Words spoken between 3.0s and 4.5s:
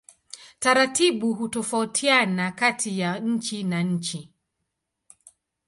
nchi na nchi.